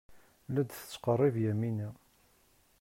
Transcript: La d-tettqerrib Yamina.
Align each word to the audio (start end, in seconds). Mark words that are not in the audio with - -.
La 0.53 0.61
d-tettqerrib 0.63 1.35
Yamina. 1.43 1.89